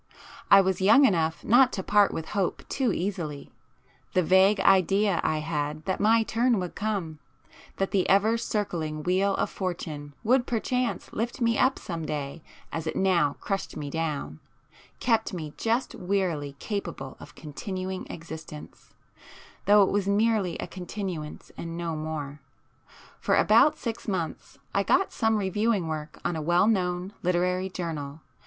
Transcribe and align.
I 0.49 0.61
was 0.61 0.81
young 0.81 1.05
enough 1.05 1.43
not 1.43 1.71
to 1.73 1.83
part 1.83 2.11
with 2.11 2.29
hope 2.29 2.67
too 2.67 2.91
easily;—the 2.91 4.23
vague 4.23 4.59
idea 4.59 5.21
I 5.23 5.41
had 5.41 5.85
that 5.85 5.99
my 5.99 6.23
turn 6.23 6.59
would 6.59 6.73
come,—that 6.73 7.91
the 7.91 8.09
ever 8.09 8.35
circling 8.35 9.03
wheel 9.03 9.35
of 9.35 9.51
Fortune 9.51 10.15
would 10.23 10.47
perchance 10.47 11.13
lift 11.13 11.39
me 11.39 11.55
up 11.55 11.77
some 11.77 12.03
day 12.03 12.41
as 12.71 12.87
it 12.87 12.95
now 12.95 13.35
crushed 13.41 13.77
me 13.77 13.91
down, 13.91 14.39
kept 14.99 15.33
me 15.33 15.53
just 15.55 15.93
wearily 15.93 16.55
capable 16.57 17.15
of 17.19 17.35
continuing 17.35 18.07
existence,—though 18.07 19.83
it 19.83 19.91
was 19.91 20.07
merely 20.07 20.57
a 20.57 20.65
continuance 20.65 21.51
and 21.55 21.77
no 21.77 21.95
more. 21.95 22.39
For 23.19 23.35
about 23.35 23.77
six 23.77 24.07
months 24.07 24.57
I 24.73 24.81
got 24.81 25.13
some 25.13 25.37
reviewing 25.37 25.87
work 25.87 26.19
on 26.25 26.35
a 26.35 26.41
well 26.41 26.65
known 26.65 27.13
literary 27.21 27.69
journal. 27.69 28.21